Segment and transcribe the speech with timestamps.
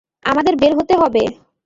[0.25, 1.23] আমাদের বের হতে হবে!